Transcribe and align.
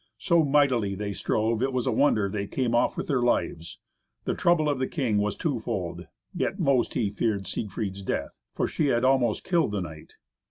So 0.17 0.43
mightily 0.43 0.95
they 0.95 1.13
strove, 1.13 1.61
it 1.61 1.73
was 1.73 1.85
a 1.85 1.91
wonder 1.91 2.27
they 2.27 2.47
came 2.47 2.73
off 2.73 2.97
with 2.97 3.05
their 3.05 3.21
lives. 3.21 3.77
The 4.23 4.33
trouble 4.33 4.67
of 4.67 4.79
the 4.79 4.87
king 4.87 5.19
was 5.19 5.35
twofold, 5.35 6.07
yet 6.33 6.59
most 6.59 6.95
he 6.95 7.11
feared 7.11 7.45
Siegfried's 7.45 8.01
death. 8.01 8.31
For 8.55 8.67
she 8.67 8.87
had 8.87 9.05
almost 9.05 9.43
killed 9.43 9.73
the 9.73 9.79
knight. 9.81 10.15